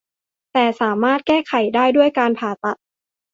[0.53, 2.77] แต่สามารถแก้ไขได้ด้วยการผ่าตัด